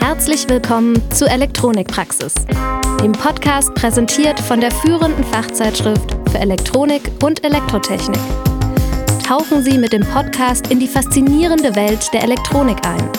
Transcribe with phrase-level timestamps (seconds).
[0.00, 2.34] Herzlich willkommen zu Elektronikpraxis,
[3.02, 8.20] dem Podcast präsentiert von der führenden Fachzeitschrift für Elektronik und Elektrotechnik.
[9.26, 13.10] Tauchen Sie mit dem Podcast in die faszinierende Welt der Elektronik ein.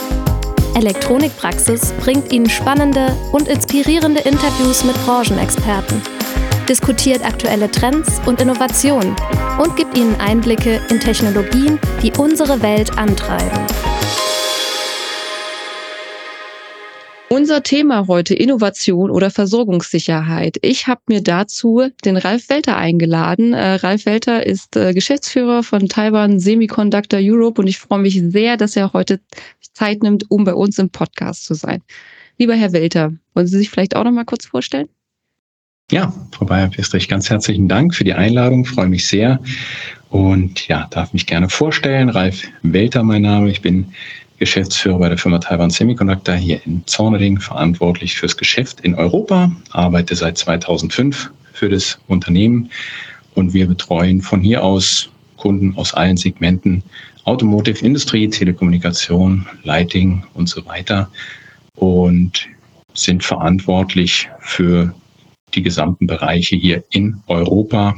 [0.76, 6.02] Elektronikpraxis bringt Ihnen spannende und inspirierende Interviews mit Branchenexperten,
[6.70, 9.16] diskutiert aktuelle Trends und Innovationen
[9.62, 13.60] und gibt Ihnen Einblicke in Technologien, die unsere Welt antreiben.
[17.30, 20.58] Unser Thema heute Innovation oder Versorgungssicherheit.
[20.62, 23.54] Ich habe mir dazu den Ralf Welter eingeladen.
[23.54, 28.56] Äh, Ralf Welter ist äh, Geschäftsführer von Taiwan Semiconductor Europe und ich freue mich sehr,
[28.56, 29.20] dass er heute
[29.74, 31.82] Zeit nimmt, um bei uns im Podcast zu sein.
[32.38, 34.88] Lieber Herr Welter, wollen Sie sich vielleicht auch noch mal kurz vorstellen?
[35.92, 38.66] Ja, Frau Bayer-Pestrich, ganz herzlichen Dank für die Einladung.
[38.66, 39.40] freue mich sehr.
[40.10, 42.10] Und ja, darf mich gerne vorstellen.
[42.10, 43.50] Ralf Welter, mein Name.
[43.50, 43.94] Ich bin
[44.40, 50.16] Geschäftsführer bei der Firma Taiwan Semiconductor hier in Zorneding, verantwortlich fürs Geschäft in Europa, arbeite
[50.16, 52.70] seit 2005 für das Unternehmen
[53.36, 56.82] und wir betreuen von hier aus Kunden aus allen Segmenten,
[57.26, 61.10] Automotive, Industrie, Telekommunikation, Lighting und so weiter
[61.76, 62.48] und
[62.94, 64.94] sind verantwortlich für
[65.56, 67.96] die gesamten Bereiche hier in Europa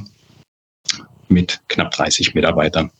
[1.27, 2.91] mit knapp 30 Mitarbeitern.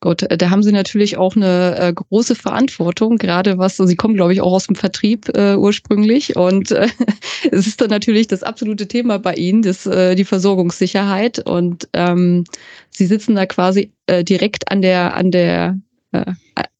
[0.00, 4.14] Gut, äh, da haben Sie natürlich auch eine äh, große Verantwortung, gerade was, Sie kommen,
[4.14, 6.88] glaube ich, auch aus dem Vertrieb äh, ursprünglich und äh,
[7.50, 12.44] es ist dann natürlich das absolute Thema bei Ihnen, das, äh, die Versorgungssicherheit und ähm,
[12.90, 15.78] Sie sitzen da quasi äh, direkt an der, an der,
[16.12, 16.32] äh,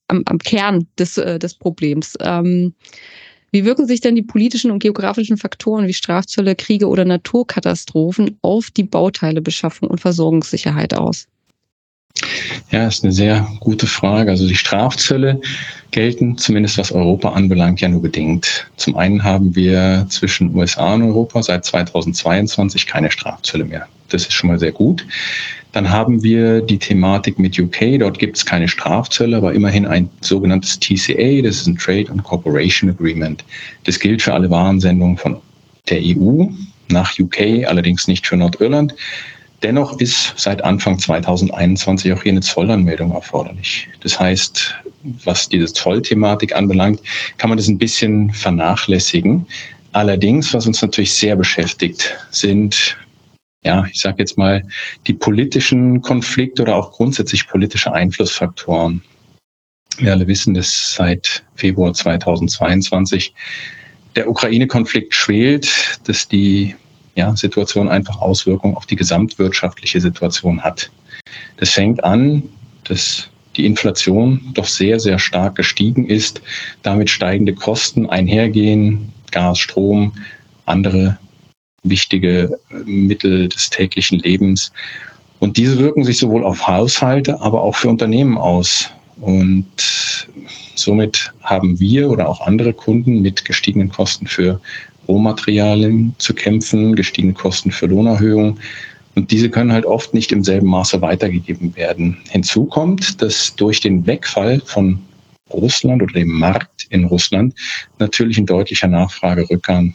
[0.09, 2.17] am, am Kern des, äh, des Problems.
[2.21, 2.75] Ähm,
[3.53, 8.71] wie wirken sich denn die politischen und geografischen Faktoren wie Strafzölle, Kriege oder Naturkatastrophen auf
[8.71, 11.27] die Bauteilebeschaffung und Versorgungssicherheit aus?
[12.71, 14.31] Ja, ist eine sehr gute Frage.
[14.31, 15.41] Also die Strafzölle
[15.91, 18.67] gelten, zumindest was Europa anbelangt, ja nur bedingt.
[18.77, 23.87] Zum einen haben wir zwischen USA und Europa seit 2022 keine Strafzölle mehr.
[24.09, 25.07] Das ist schon mal sehr gut.
[25.73, 27.99] Dann haben wir die Thematik mit UK.
[27.99, 31.43] Dort gibt es keine Strafzölle, aber immerhin ein sogenanntes TCA.
[31.43, 33.45] Das ist ein Trade and Cooperation Agreement.
[33.85, 35.37] Das gilt für alle Warensendungen von
[35.89, 36.47] der EU
[36.89, 38.95] nach UK, allerdings nicht für Nordirland.
[39.63, 43.89] Dennoch ist seit Anfang 2021 auch hier eine Zollanmeldung erforderlich.
[44.01, 44.75] Das heißt,
[45.25, 47.01] was diese Zollthematik anbelangt,
[47.39, 49.47] kann man das ein bisschen vernachlässigen.
[49.93, 52.97] Allerdings, was uns natürlich sehr beschäftigt, sind
[53.67, 54.63] ja, ich sage jetzt mal,
[55.09, 59.03] die politischen Konflikte oder auch grundsätzlich politische Einflussfaktoren.
[59.99, 63.35] Wir alle wissen, dass seit Februar 2022
[64.15, 66.77] der Ukraine-Konflikt schwelt, dass die
[67.17, 70.91] ja, Situation einfach Auswirkungen auf die gesamtwirtschaftliche Situation hat.
[71.57, 72.43] Das fängt an,
[72.85, 76.43] dass die Inflation doch sehr, sehr stark gestiegen ist,
[76.83, 80.13] damit steigende Kosten einhergehen, Gas, Strom,
[80.67, 81.19] andere
[81.83, 84.73] wichtige Mittel des täglichen Lebens.
[85.39, 88.91] Und diese wirken sich sowohl auf Haushalte, aber auch für Unternehmen aus.
[89.21, 89.67] Und
[90.75, 94.61] somit haben wir oder auch andere Kunden mit gestiegenen Kosten für
[95.09, 98.59] Rohmaterialien zu kämpfen, gestiegene Kosten für Lohnerhöhungen.
[99.15, 102.19] Und diese können halt oft nicht im selben Maße weitergegeben werden.
[102.29, 104.99] Hinzu kommt, dass durch den Wegfall von
[105.51, 107.55] Russland oder dem Markt in Russland
[107.99, 109.95] natürlich ein deutlicher Nachfragerückgang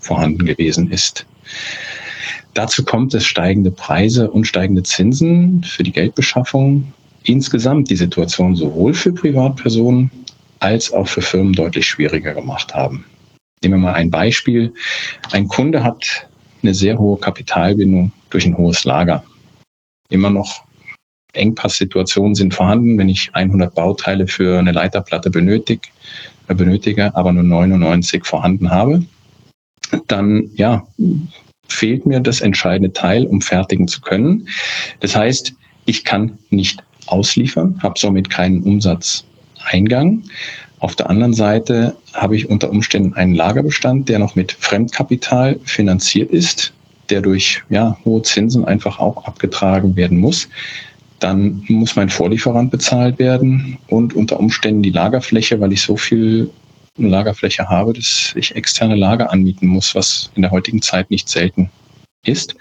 [0.00, 1.24] vorhanden gewesen ist.
[2.52, 6.92] Dazu kommt, dass steigende Preise und steigende Zinsen für die Geldbeschaffung
[7.24, 10.10] insgesamt die Situation sowohl für Privatpersonen
[10.60, 13.04] als auch für Firmen deutlich schwieriger gemacht haben.
[13.64, 14.74] Nehmen wir mal ein Beispiel.
[15.32, 16.28] Ein Kunde hat
[16.62, 19.24] eine sehr hohe Kapitalbindung durch ein hohes Lager.
[20.10, 20.64] Immer noch
[21.32, 25.88] Engpasssituationen sind vorhanden, wenn ich 100 Bauteile für eine Leiterplatte benötige,
[26.46, 29.04] benötige aber nur 99 vorhanden habe,
[30.06, 30.86] dann ja,
[31.68, 34.48] fehlt mir das entscheidende Teil, um fertigen zu können.
[35.00, 35.54] Das heißt,
[35.86, 40.22] ich kann nicht ausliefern, habe somit keinen Umsatzeingang.
[40.84, 46.30] Auf der anderen Seite habe ich unter Umständen einen Lagerbestand, der noch mit Fremdkapital finanziert
[46.30, 46.74] ist,
[47.08, 50.46] der durch ja, hohe Zinsen einfach auch abgetragen werden muss.
[51.20, 56.50] Dann muss mein Vorlieferant bezahlt werden und unter Umständen die Lagerfläche, weil ich so viel
[56.98, 61.70] Lagerfläche habe, dass ich externe Lager anmieten muss, was in der heutigen Zeit nicht selten
[62.26, 62.56] ist.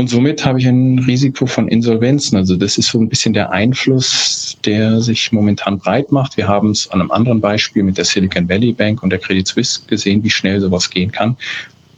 [0.00, 2.38] Und somit habe ich ein Risiko von Insolvenzen.
[2.38, 6.38] Also das ist so ein bisschen der Einfluss, der sich momentan breit macht.
[6.38, 9.46] Wir haben es an einem anderen Beispiel mit der Silicon Valley Bank und der Credit
[9.46, 11.36] Suisse gesehen, wie schnell sowas gehen kann,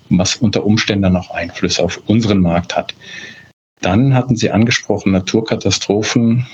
[0.09, 2.93] was unter Umständen dann auch Einfluss auf unseren Markt hat.
[3.83, 6.45] Dann hatten Sie angesprochen Naturkatastrophen.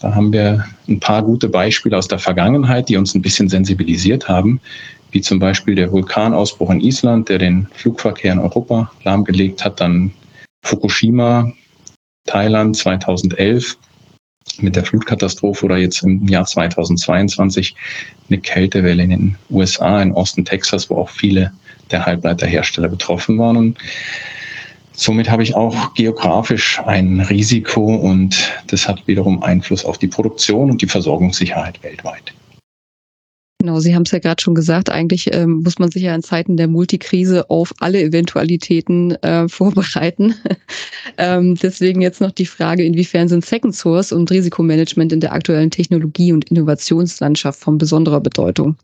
[0.00, 4.30] Da haben wir ein paar gute Beispiele aus der Vergangenheit, die uns ein bisschen sensibilisiert
[4.30, 4.62] haben,
[5.10, 10.12] wie zum Beispiel der Vulkanausbruch in Island, der den Flugverkehr in Europa lahmgelegt hat, dann
[10.66, 11.52] Fukushima,
[12.26, 13.78] Thailand 2011
[14.58, 17.74] mit der Flutkatastrophe oder jetzt im Jahr 2022
[18.28, 21.52] eine Kältewelle in den USA, in Osten Texas, wo auch viele
[21.92, 23.56] der Halbleiterhersteller betroffen waren.
[23.56, 23.78] Und
[24.92, 30.70] somit habe ich auch geografisch ein Risiko und das hat wiederum Einfluss auf die Produktion
[30.70, 32.34] und die Versorgungssicherheit weltweit.
[33.66, 36.22] Genau, Sie haben es ja gerade schon gesagt, eigentlich ähm, muss man sich ja in
[36.22, 40.36] Zeiten der Multikrise auf alle Eventualitäten äh, vorbereiten.
[41.18, 45.72] ähm, deswegen jetzt noch die Frage, inwiefern sind Second Source und Risikomanagement in der aktuellen
[45.72, 48.76] Technologie- und Innovationslandschaft von besonderer Bedeutung?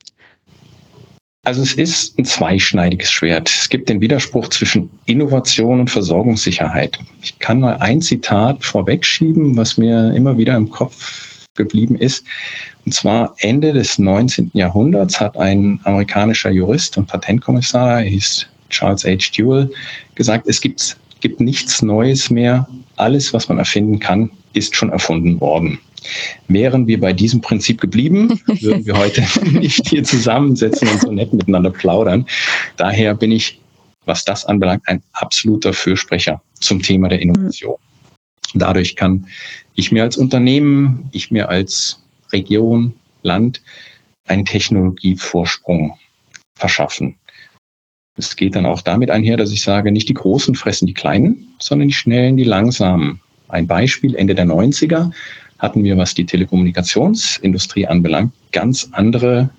[1.45, 3.49] Also es ist ein zweischneidiges Schwert.
[3.49, 6.99] Es gibt den Widerspruch zwischen Innovation und Versorgungssicherheit.
[7.23, 12.25] Ich kann mal ein Zitat vorwegschieben, was mir immer wieder im Kopf geblieben ist.
[12.85, 14.51] Und zwar Ende des 19.
[14.55, 19.31] Jahrhunderts hat ein amerikanischer Jurist und Patentkommissar, er hieß Charles H.
[19.37, 19.69] Dewey,
[20.15, 22.67] gesagt, es gibt, gibt nichts Neues mehr.
[22.97, 25.79] Alles, was man erfinden kann, ist schon erfunden worden.
[26.49, 29.23] Wären wir bei diesem Prinzip geblieben, würden wir heute
[29.53, 32.27] nicht hier zusammensetzen und so nett miteinander plaudern.
[32.77, 33.61] Daher bin ich,
[34.07, 37.77] was das anbelangt, ein absoluter Fürsprecher zum Thema der Innovation.
[38.55, 39.27] Dadurch kann
[39.75, 42.03] ich mir als Unternehmen, ich mir als
[42.33, 43.63] Region, Land
[44.27, 45.97] einen Technologievorsprung
[46.55, 47.17] verschaffen.
[48.17, 51.49] Es geht dann auch damit einher, dass ich sage, nicht die Großen fressen die Kleinen,
[51.59, 53.21] sondern die Schnellen, die Langsamen.
[53.49, 55.13] Ein Beispiel, Ende der 90er
[55.59, 59.51] hatten wir, was die Telekommunikationsindustrie anbelangt, ganz andere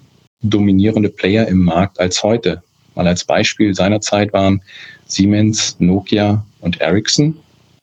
[0.42, 2.62] dominierende Player im Markt als heute.
[2.96, 4.62] Mal als Beispiel seinerzeit waren
[5.08, 7.36] Siemens, Nokia und Ericsson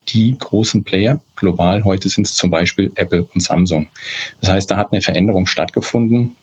[0.09, 1.85] die großen Player global.
[1.85, 3.89] Heute sind es zum Beispiel Apple und Samsung.
[4.41, 6.37] Das heißt, da hat eine Veränderung stattgefunden,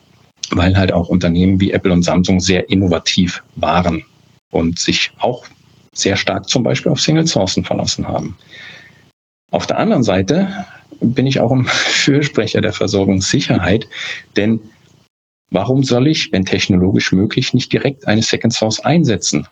[0.51, 4.03] weil halt auch Unternehmen wie Apple und Samsung sehr innovativ waren
[4.51, 5.45] und sich auch
[5.93, 8.37] sehr stark zum Beispiel auf Single Sourcen verlassen haben.
[9.51, 10.65] Auf der anderen Seite
[11.01, 13.87] bin ich auch ein Fürsprecher der Versorgungssicherheit,
[14.35, 14.59] denn
[15.49, 19.47] warum soll ich, wenn technologisch möglich, nicht direkt eine Second Source einsetzen?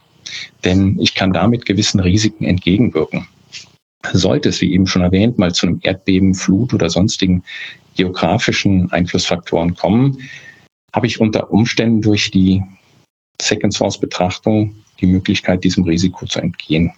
[0.64, 3.28] Denn ich kann damit gewissen Risiken entgegenwirken.
[4.14, 7.44] Sollte es, wie eben schon erwähnt, mal zu einem Erdbeben, Flut oder sonstigen
[7.96, 10.18] geografischen Einflussfaktoren kommen,
[10.94, 12.64] habe ich unter Umständen durch die
[13.42, 16.94] Second Source Betrachtung die Möglichkeit, diesem Risiko zu entgehen.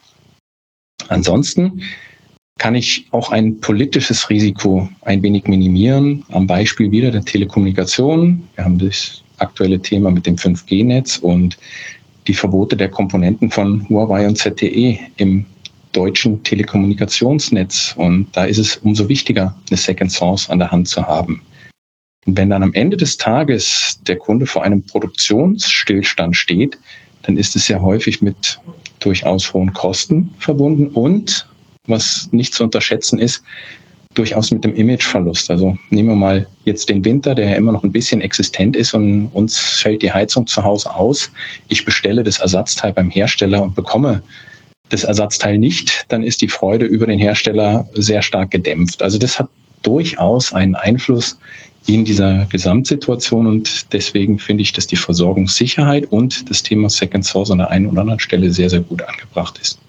[1.10, 1.82] Ansonsten
[2.58, 6.24] kann ich auch ein politisches Risiko ein wenig minimieren.
[6.30, 8.48] Am Beispiel wieder der Telekommunikation.
[8.56, 11.58] Wir haben das aktuelle Thema mit dem 5G-Netz und
[12.28, 15.46] die Verbote der Komponenten von Huawei und ZTE im
[15.98, 17.96] deutschen Telekommunikationsnetz.
[17.98, 21.42] Und da ist es umso wichtiger, eine Second Source an der Hand zu haben.
[22.26, 26.78] Und wenn dann am Ende des Tages der Kunde vor einem Produktionsstillstand steht,
[27.24, 28.60] dann ist es ja häufig mit
[29.00, 31.48] durchaus hohen Kosten verbunden und,
[31.88, 33.44] was nicht zu unterschätzen ist,
[34.14, 35.50] durchaus mit dem Imageverlust.
[35.50, 38.94] Also nehmen wir mal jetzt den Winter, der ja immer noch ein bisschen existent ist
[38.94, 41.32] und uns fällt die Heizung zu Hause aus.
[41.70, 44.22] Ich bestelle das Ersatzteil beim Hersteller und bekomme
[44.90, 49.02] das Ersatzteil nicht, dann ist die Freude über den Hersteller sehr stark gedämpft.
[49.02, 49.50] Also das hat
[49.84, 51.38] durchaus einen Einfluss
[51.88, 57.52] in dieser Gesamtsituation und deswegen finde ich, dass die Versorgungssicherheit und das Thema Second Source
[57.52, 59.80] an der einen oder anderen Stelle sehr, sehr gut angebracht ist.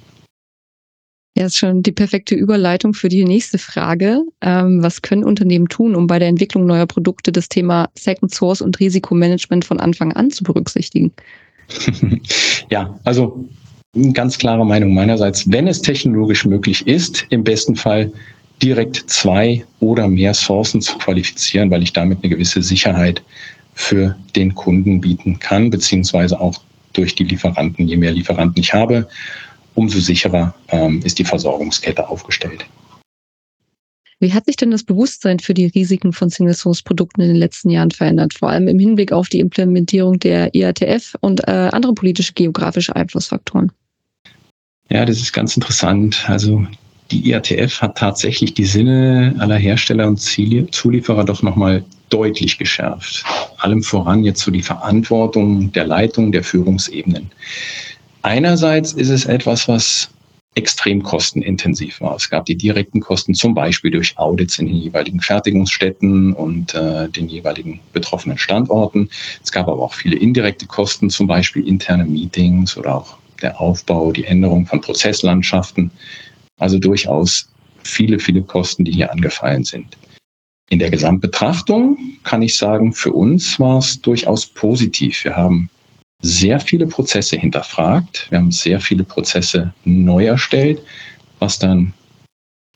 [1.37, 4.23] Ja, ist schon die perfekte Überleitung für die nächste Frage.
[4.41, 8.61] Ähm, was können Unternehmen tun, um bei der Entwicklung neuer Produkte das Thema Second Source
[8.61, 11.13] und Risikomanagement von Anfang an zu berücksichtigen?
[12.71, 13.49] ja, also
[14.13, 18.13] ganz klare Meinung meinerseits, wenn es technologisch möglich ist, im besten Fall
[18.63, 23.23] direkt zwei oder mehr Sourcen zu qualifizieren, weil ich damit eine gewisse Sicherheit
[23.75, 26.61] für den Kunden bieten kann, beziehungsweise auch
[26.93, 27.87] durch die Lieferanten.
[27.87, 29.09] Je mehr Lieferanten ich habe,
[29.75, 32.67] umso sicherer ähm, ist die Versorgungskette aufgestellt.
[34.21, 37.93] Wie hat sich denn das Bewusstsein für die Risiken von Single-Source-Produkten in den letzten Jahren
[37.93, 42.97] verändert, vor allem im Hinblick auf die Implementierung der IATF und äh, andere politische geografische
[42.97, 43.71] Einflussfaktoren?
[44.91, 46.25] Ja, das ist ganz interessant.
[46.29, 46.67] Also
[47.11, 53.25] die IATF hat tatsächlich die Sinne aller Hersteller und Zulieferer doch nochmal deutlich geschärft.
[53.59, 57.31] Allem voran jetzt so die Verantwortung der Leitung der Führungsebenen.
[58.23, 60.11] Einerseits ist es etwas, was
[60.55, 62.17] extrem kostenintensiv war.
[62.17, 67.09] Es gab die direkten Kosten zum Beispiel durch Audits in den jeweiligen Fertigungsstätten und äh,
[67.09, 69.09] den jeweiligen betroffenen Standorten.
[69.43, 74.13] Es gab aber auch viele indirekte Kosten, zum Beispiel interne Meetings oder auch der Aufbau,
[74.13, 75.91] die Änderung von Prozesslandschaften.
[76.59, 77.49] Also durchaus
[77.85, 79.97] viele, viele Kosten, die hier angefallen sind.
[80.71, 85.25] In der Gesamtbetrachtung kann ich sagen, für uns war es durchaus positiv.
[85.25, 85.71] Wir haben
[86.21, 90.83] sehr viele Prozesse hinterfragt, wir haben sehr viele Prozesse neu erstellt,
[91.39, 91.95] was dann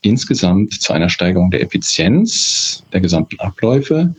[0.02, 4.14] insgesamt zu einer Steigerung der Effizienz der gesamten Abläufe,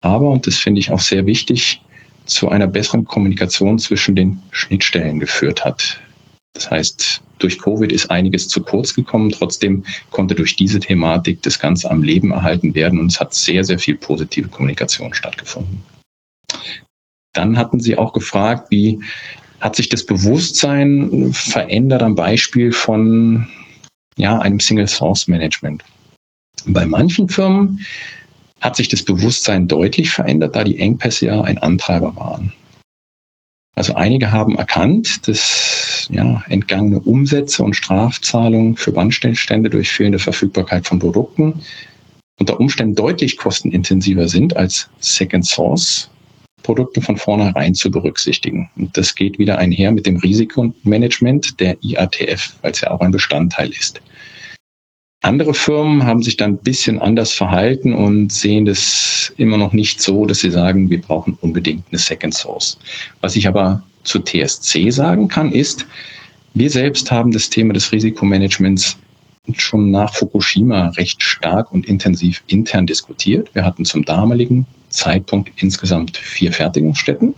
[0.00, 1.80] aber, und das finde ich auch sehr wichtig,
[2.26, 6.00] zu einer besseren Kommunikation zwischen den Schnittstellen geführt hat.
[6.54, 9.30] Das heißt, durch Covid ist einiges zu kurz gekommen.
[9.30, 13.62] Trotzdem konnte durch diese Thematik das Ganze am Leben erhalten werden und es hat sehr,
[13.64, 15.82] sehr viel positive Kommunikation stattgefunden.
[17.34, 19.00] Dann hatten Sie auch gefragt, wie
[19.60, 23.46] hat sich das Bewusstsein verändert am Beispiel von
[24.16, 25.84] ja, einem Single Source Management.
[26.66, 27.80] Bei manchen Firmen
[28.60, 32.52] hat sich das Bewusstsein deutlich verändert, da die Engpässe ja ein Antreiber waren.
[33.74, 40.86] Also einige haben erkannt, dass ja, entgangene Umsätze und Strafzahlungen für Bandstellstände durch fehlende Verfügbarkeit
[40.86, 41.60] von Produkten
[42.38, 46.10] unter Umständen deutlich kostenintensiver sind als Second Source
[46.62, 48.68] Produkte von vornherein zu berücksichtigen.
[48.76, 53.12] Und das geht wieder einher mit dem Risikomanagement der IATF, weil es ja auch ein
[53.12, 54.00] Bestandteil ist.
[55.26, 60.00] Andere Firmen haben sich dann ein bisschen anders verhalten und sehen das immer noch nicht
[60.00, 62.78] so, dass sie sagen, wir brauchen unbedingt eine Second Source.
[63.22, 65.84] Was ich aber zu TSC sagen kann, ist,
[66.54, 68.98] wir selbst haben das Thema des Risikomanagements
[69.54, 73.52] schon nach Fukushima recht stark und intensiv intern diskutiert.
[73.52, 77.34] Wir hatten zum damaligen Zeitpunkt insgesamt vier Fertigungsstätten.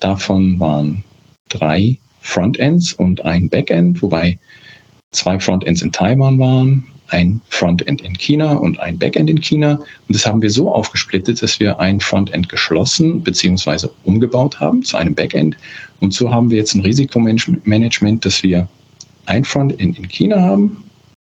[0.00, 1.04] Davon waren
[1.50, 4.38] drei Frontends und ein Backend, wobei
[5.10, 9.74] zwei Frontends in Taiwan waren, ein Frontend in China und ein Backend in China.
[9.74, 13.88] Und das haben wir so aufgesplittet, dass wir ein Frontend geschlossen bzw.
[14.04, 15.56] umgebaut haben zu einem Backend.
[16.00, 18.68] Und so haben wir jetzt ein Risikomanagement, dass wir
[19.26, 20.84] ein Frontend in China haben,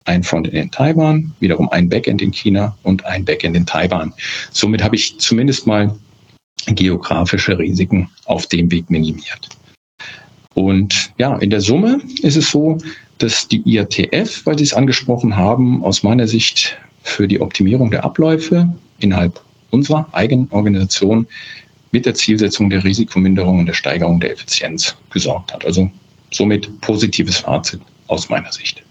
[0.06, 4.14] ein Frontend in Taiwan, wiederum ein Backend in China und ein Backend in Taiwan.
[4.52, 5.96] Somit habe ich zumindest mal
[6.68, 9.50] geografische Risiken auf dem Weg minimiert.
[10.62, 12.78] Und ja, in der Summe ist es so,
[13.18, 18.04] dass die IATF, weil Sie es angesprochen haben, aus meiner Sicht für die Optimierung der
[18.04, 19.42] Abläufe innerhalb
[19.72, 21.28] unserer eigenen Organisation
[21.92, 25.66] mit der Zielsetzung der Risikominderung und der Steigerung der Effizienz gesorgt hat.
[25.66, 25.90] Also
[26.32, 28.84] somit positives Fazit aus meiner Sicht.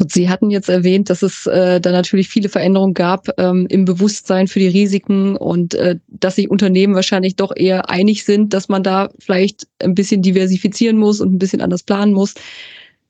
[0.00, 3.84] Und Sie hatten jetzt erwähnt, dass es äh, da natürlich viele Veränderungen gab ähm, im
[3.84, 8.68] Bewusstsein für die Risiken und äh, dass sich Unternehmen wahrscheinlich doch eher einig sind, dass
[8.68, 12.34] man da vielleicht ein bisschen diversifizieren muss und ein bisschen anders planen muss.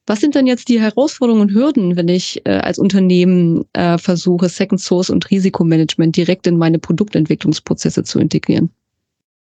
[0.07, 4.49] Was sind denn jetzt die Herausforderungen und Hürden, wenn ich äh, als Unternehmen äh, versuche,
[4.49, 8.71] Second Source und Risikomanagement direkt in meine Produktentwicklungsprozesse zu integrieren?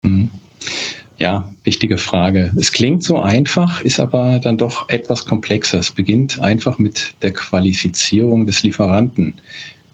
[0.02, 0.30] Mhm.
[1.18, 2.52] Ja, wichtige Frage.
[2.56, 5.80] Es klingt so einfach, ist aber dann doch etwas komplexer.
[5.80, 9.34] Es beginnt einfach mit der Qualifizierung des Lieferanten.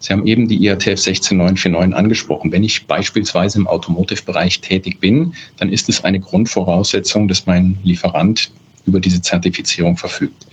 [0.01, 2.53] Sie haben eben die IATF 16949 angesprochen.
[2.53, 8.51] Wenn ich beispielsweise im Automotive-Bereich tätig bin, dann ist es eine Grundvoraussetzung, dass mein Lieferant
[8.85, 10.47] über diese Zertifizierung verfügt.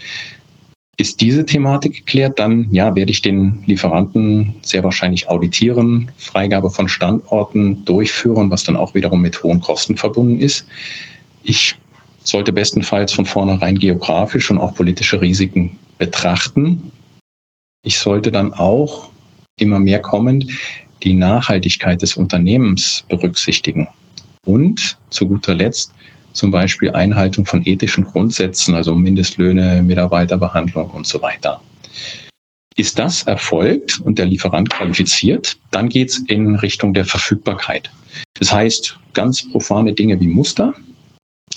[0.97, 6.87] Ist diese Thematik geklärt, dann ja, werde ich den Lieferanten sehr wahrscheinlich auditieren, Freigabe von
[6.87, 10.67] Standorten durchführen, was dann auch wiederum mit hohen Kosten verbunden ist.
[11.43, 11.75] Ich
[12.23, 16.91] sollte bestenfalls von vornherein geografisch und auch politische Risiken betrachten.
[17.83, 19.09] Ich sollte dann auch
[19.57, 20.47] immer mehr kommend
[21.03, 23.87] die Nachhaltigkeit des Unternehmens berücksichtigen.
[24.45, 25.93] Und zu guter Letzt
[26.33, 31.61] zum Beispiel Einhaltung von ethischen Grundsätzen, also Mindestlöhne, Mitarbeiterbehandlung und so weiter.
[32.77, 37.91] Ist das erfolgt und der Lieferant qualifiziert, dann geht es in Richtung der Verfügbarkeit.
[38.39, 40.73] Das heißt, ganz profane Dinge wie Muster.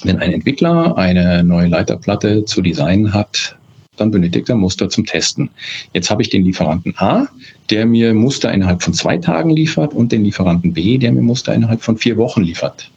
[0.02, 3.57] Wenn ein Entwickler eine neue Leiterplatte zu designen hat,
[3.97, 5.50] dann benötigt er Muster zum Testen.
[5.93, 7.28] Jetzt habe ich den Lieferanten A,
[7.71, 11.54] der mir Muster innerhalb von zwei Tagen liefert und den Lieferanten B, der mir Muster
[11.54, 12.90] innerhalb von vier Wochen liefert.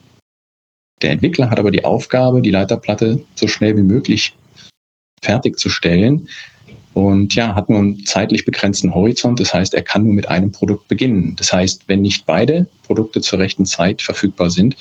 [1.01, 4.33] Der Entwickler hat aber die Aufgabe, die Leiterplatte so schnell wie möglich
[5.21, 6.27] fertigzustellen
[6.93, 9.39] und ja, hat nur einen zeitlich begrenzten Horizont.
[9.39, 11.35] Das heißt, er kann nur mit einem Produkt beginnen.
[11.35, 14.75] Das heißt, wenn nicht beide Produkte zur rechten Zeit verfügbar sind,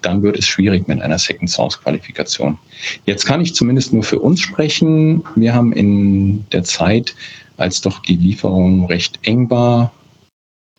[0.00, 2.58] dann wird es schwierig mit einer Second Source Qualifikation.
[3.04, 5.22] Jetzt kann ich zumindest nur für uns sprechen.
[5.34, 7.14] Wir haben in der Zeit,
[7.56, 9.92] als doch die Lieferung recht eng war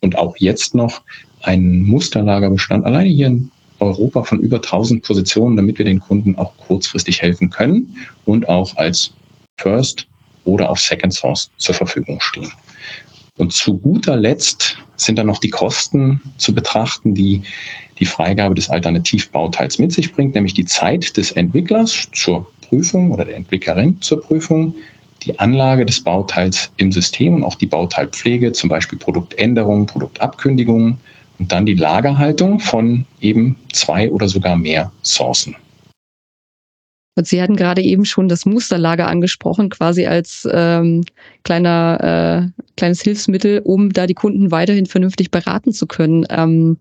[0.01, 1.01] und auch jetzt noch,
[1.41, 6.55] einen Musterlagerbestand alleine hier in Europa von über 1000 Positionen, damit wir den Kunden auch
[6.57, 7.95] kurzfristig helfen können
[8.25, 9.11] und auch als
[9.57, 10.07] First
[10.45, 12.51] oder auch Second Source zur Verfügung stehen.
[13.37, 17.43] Und zu guter Letzt sind dann noch die Kosten zu betrachten, die
[17.99, 23.25] die Freigabe des Alternativbauteils mit sich bringt, nämlich die Zeit des Entwicklers zur Prüfung oder
[23.25, 24.75] der Entwicklerin zur Prüfung,
[25.23, 30.97] die Anlage des Bauteils im System und auch die Bauteilpflege, zum Beispiel Produktänderungen, Produktabkündigungen
[31.39, 35.55] und dann die Lagerhaltung von eben zwei oder sogar mehr Sourcen.
[37.15, 41.03] Und Sie hatten gerade eben schon das Musterlager angesprochen, quasi als ähm,
[41.43, 46.25] kleiner, äh, kleines Hilfsmittel, um da die Kunden weiterhin vernünftig beraten zu können.
[46.29, 46.77] Ähm,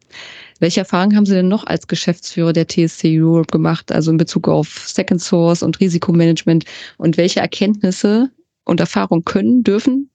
[0.61, 4.47] welche Erfahrungen haben Sie denn noch als Geschäftsführer der TSC Europe gemacht, also in Bezug
[4.47, 6.65] auf Second Source und Risikomanagement?
[6.99, 8.31] Und welche Erkenntnisse
[8.65, 10.09] und Erfahrungen können, dürfen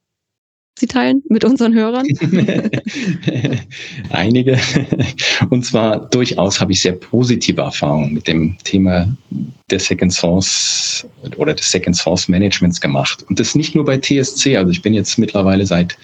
[0.80, 2.08] Sie teilen mit unseren Hörern?
[4.10, 4.60] Einige.
[5.50, 9.08] Und zwar durchaus habe ich sehr positive Erfahrungen mit dem Thema
[9.70, 13.24] der Second Source oder des Second Source Managements gemacht.
[13.30, 14.58] Und das nicht nur bei TSC.
[14.58, 15.96] Also ich bin jetzt mittlerweile seit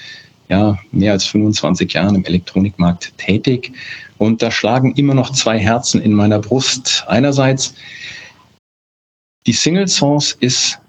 [0.49, 3.71] ja, mehr als 25 Jahren im Elektronikmarkt tätig.
[4.19, 7.03] Und da schlagen immer noch zwei Herzen in meiner Brust.
[7.07, 7.73] Einerseits,
[9.47, 10.79] die Single Source ist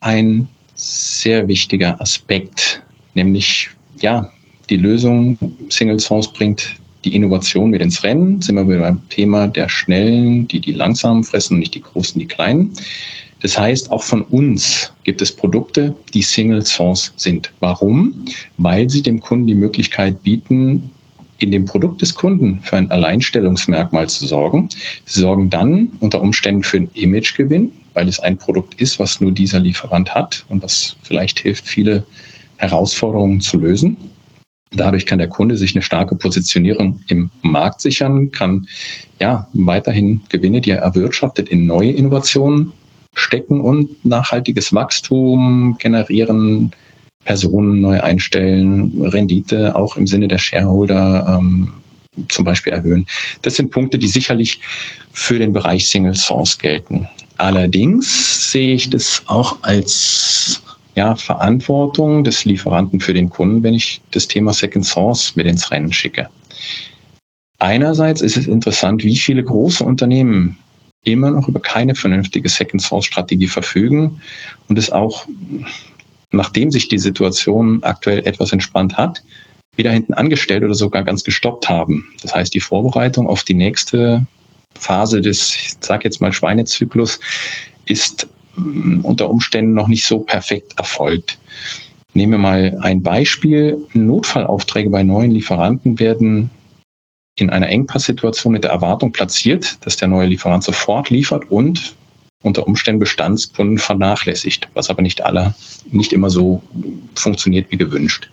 [0.00, 2.82] ein sehr wichtiger Aspekt
[3.18, 3.70] nämlich
[4.00, 4.30] ja,
[4.70, 8.40] die Lösung Single Source bringt die Innovation mit ins Rennen.
[8.40, 12.26] Sind wir wieder beim Thema der Schnellen, die die langsamen fressen, nicht die Großen, die
[12.26, 12.72] Kleinen.
[13.40, 17.52] Das heißt, auch von uns gibt es Produkte, die Single Source sind.
[17.60, 18.24] Warum?
[18.56, 20.90] Weil sie dem Kunden die Möglichkeit bieten,
[21.38, 24.68] in dem Produkt des Kunden für ein Alleinstellungsmerkmal zu sorgen.
[25.04, 29.30] Sie sorgen dann unter Umständen für einen Imagegewinn, weil es ein Produkt ist, was nur
[29.30, 32.04] dieser Lieferant hat und was vielleicht hilft, viele
[32.58, 33.96] Herausforderungen zu lösen.
[34.70, 38.68] Dadurch kann der Kunde sich eine starke Positionierung im Markt sichern, kann
[39.18, 42.72] ja weiterhin Gewinne, die er erwirtschaftet, in neue Innovationen
[43.14, 46.72] stecken und nachhaltiges Wachstum generieren,
[47.24, 51.72] Personen neu einstellen, Rendite auch im Sinne der Shareholder ähm,
[52.28, 53.06] zum Beispiel erhöhen.
[53.42, 54.60] Das sind Punkte, die sicherlich
[55.12, 57.08] für den Bereich Single Source gelten.
[57.38, 60.62] Allerdings sehe ich das auch als
[60.98, 65.70] ja, Verantwortung des Lieferanten für den Kunden, wenn ich das Thema Second Source mit ins
[65.70, 66.28] Rennen schicke.
[67.60, 70.58] Einerseits ist es interessant, wie viele große Unternehmen
[71.04, 74.20] immer noch über keine vernünftige Second Source Strategie verfügen
[74.68, 75.28] und es auch,
[76.32, 79.22] nachdem sich die Situation aktuell etwas entspannt hat,
[79.76, 82.08] wieder hinten angestellt oder sogar ganz gestoppt haben.
[82.22, 84.26] Das heißt, die Vorbereitung auf die nächste
[84.76, 87.20] Phase des, ich sage jetzt mal Schweinezyklus,
[87.86, 88.26] ist
[89.02, 91.38] unter Umständen noch nicht so perfekt erfolgt.
[92.14, 93.78] Nehmen wir mal ein Beispiel.
[93.92, 96.50] Notfallaufträge bei neuen Lieferanten werden
[97.36, 101.94] in einer Engpasssituation mit der Erwartung platziert, dass der neue Lieferant sofort liefert und
[102.42, 105.54] unter Umständen Bestandskunden vernachlässigt, was aber nicht aller,
[105.90, 106.62] nicht immer so
[107.14, 108.30] funktioniert wie gewünscht.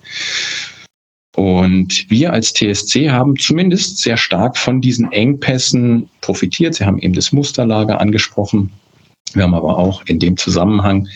[1.35, 6.75] Und wir als TSC haben zumindest sehr stark von diesen Engpässen profitiert.
[6.75, 8.71] Sie haben eben das Musterlager angesprochen.
[9.35, 11.07] Wir haben aber auch in dem Zusammenhang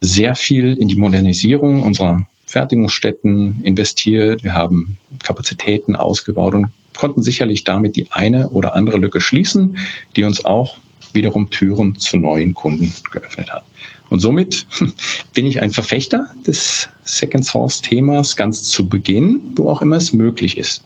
[0.00, 4.42] sehr viel in die Modernisierung unserer Fertigungsstätten investiert.
[4.42, 9.76] Wir haben Kapazitäten ausgebaut und konnten sicherlich damit die eine oder andere Lücke schließen,
[10.16, 10.78] die uns auch
[11.12, 13.64] wiederum Türen zu neuen Kunden geöffnet hat.
[14.08, 14.66] Und somit
[15.34, 20.12] bin ich ein Verfechter des Second Source Themas ganz zu Beginn, wo auch immer es
[20.12, 20.82] möglich ist.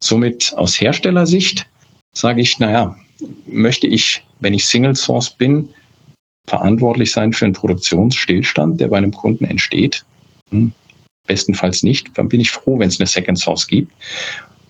[0.00, 1.66] Somit aus Herstellersicht
[2.12, 2.96] sage ich, naja,
[3.46, 5.68] möchte ich, wenn ich Single Source bin,
[6.46, 10.04] verantwortlich sein für einen Produktionsstillstand, der bei einem Kunden entsteht?
[10.50, 10.72] Hm,
[11.26, 12.10] bestenfalls nicht.
[12.14, 13.92] Dann bin ich froh, wenn es eine Second Source gibt.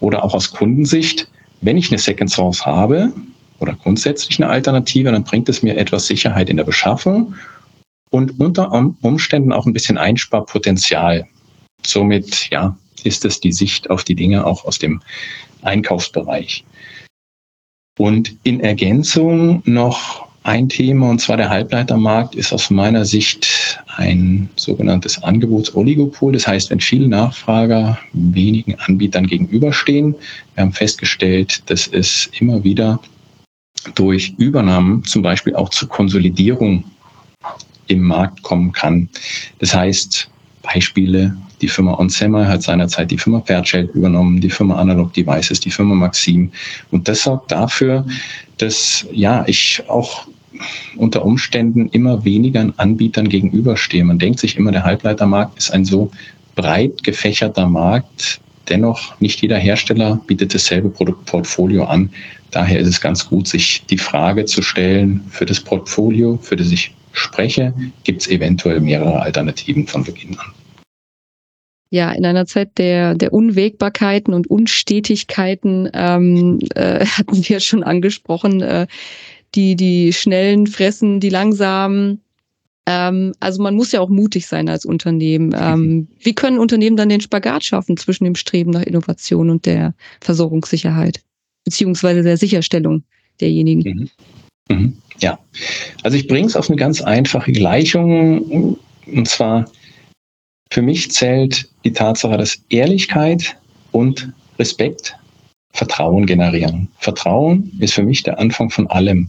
[0.01, 1.29] Oder auch aus Kundensicht,
[1.61, 3.13] wenn ich eine Second Source habe
[3.59, 7.35] oder grundsätzlich eine Alternative, dann bringt es mir etwas Sicherheit in der Beschaffung
[8.11, 11.27] und unter Umständen auch ein bisschen Einsparpotenzial.
[11.85, 15.01] Somit, ja, ist es die Sicht auf die Dinge auch aus dem
[15.63, 16.65] Einkaufsbereich.
[17.99, 24.51] Und in Ergänzung noch ein Thema, und zwar der Halbleitermarkt, ist aus meiner Sicht ein
[24.57, 26.35] sogenanntes Angebotsoligopol.
[26.35, 30.15] Das heißt, wenn viele Nachfrager wenigen Anbietern gegenüberstehen,
[30.55, 33.01] wir haben festgestellt, dass es immer wieder
[33.95, 36.85] durch Übernahmen zum Beispiel auch zur Konsolidierung
[37.87, 39.09] im Markt kommen kann.
[39.61, 40.29] Das heißt,
[40.63, 45.71] Beispiele, die Firma Onsema hat seinerzeit die Firma Fairchild übernommen, die Firma Analog Devices, die
[45.71, 46.53] Firma Maxim.
[46.91, 48.05] Und das sorgt dafür,
[48.59, 50.27] dass ja, ich auch
[50.97, 54.05] unter Umständen immer weniger Anbietern gegenüberstehe.
[54.05, 56.11] Man denkt sich immer, der Halbleitermarkt ist ein so
[56.55, 58.41] breit gefächerter Markt.
[58.69, 62.11] Dennoch, nicht jeder Hersteller bietet dasselbe Produktportfolio an.
[62.51, 66.71] Daher ist es ganz gut, sich die Frage zu stellen, für das Portfolio, für das
[66.71, 67.75] ich spreche,
[68.05, 70.53] gibt es eventuell mehrere Alternativen von Beginn an.
[71.91, 78.63] Ja, in einer Zeit der, der Unwägbarkeiten und Unstetigkeiten ähm, äh, hatten wir schon angesprochen,
[78.63, 78.87] äh,
[79.55, 82.21] die, die Schnellen fressen, die Langsamen.
[82.87, 85.55] Ähm, also man muss ja auch mutig sein als Unternehmen.
[85.59, 89.95] Ähm, wie können Unternehmen dann den Spagat schaffen zwischen dem Streben nach Innovation und der
[90.21, 91.23] Versorgungssicherheit,
[91.65, 93.05] beziehungsweise der Sicherstellung
[93.41, 94.11] derjenigen?
[94.69, 94.77] Mhm.
[94.77, 94.97] Mhm.
[95.21, 95.39] Ja,
[96.03, 98.79] also ich bringe es auf eine ganz einfache Gleichung.
[99.07, 99.71] Und zwar,
[100.71, 103.57] für mich zählt die Tatsache, dass Ehrlichkeit
[103.93, 105.17] und Respekt
[105.75, 106.89] Vertrauen generieren.
[106.99, 109.29] Vertrauen ist für mich der Anfang von allem.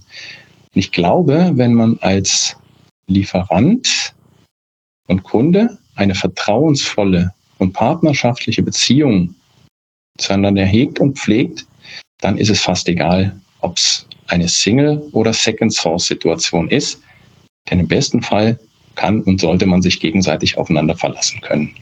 [0.74, 2.56] Ich glaube, wenn man als
[3.08, 4.14] Lieferant
[5.08, 9.34] und Kunde eine vertrauensvolle und partnerschaftliche Beziehung
[10.20, 11.66] zueinander hegt und pflegt,
[12.22, 17.02] dann ist es fast egal, ob es eine Single- oder Second-Source-Situation ist.
[17.70, 18.60] Denn im besten Fall
[18.94, 21.76] kann und sollte man sich gegenseitig aufeinander verlassen können.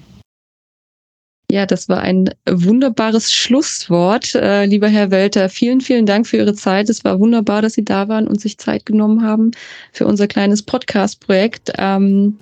[1.53, 5.49] Ja, das war ein wunderbares Schlusswort, äh, lieber Herr Welter.
[5.49, 6.89] Vielen, vielen Dank für Ihre Zeit.
[6.89, 9.51] Es war wunderbar, dass Sie da waren und sich Zeit genommen haben
[9.91, 11.71] für unser kleines Podcast-Projekt.
[11.77, 12.39] Ähm,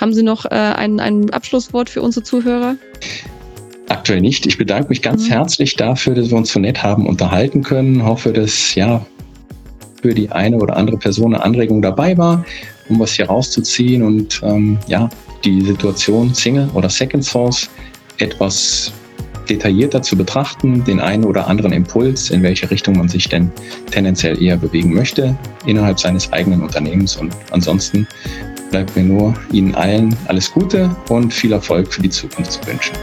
[0.00, 2.76] haben Sie noch äh, ein, ein Abschlusswort für unsere Zuhörer?
[3.90, 4.46] Aktuell nicht.
[4.46, 5.32] Ich bedanke mich ganz mhm.
[5.32, 8.02] herzlich dafür, dass wir uns so nett haben unterhalten können.
[8.02, 9.04] Hoffe, dass ja
[10.00, 12.46] für die eine oder andere Person eine Anregung dabei war,
[12.88, 15.10] um was hier rauszuziehen und ähm, ja
[15.44, 17.68] die Situation Single oder Second Source
[18.22, 18.92] etwas
[19.48, 23.50] detaillierter zu betrachten, den einen oder anderen Impuls, in welche Richtung man sich denn
[23.90, 27.16] tendenziell eher bewegen möchte innerhalb seines eigenen Unternehmens.
[27.16, 28.06] Und ansonsten
[28.70, 32.96] bleibt mir nur Ihnen allen alles Gute und viel Erfolg für die Zukunft zu wünschen.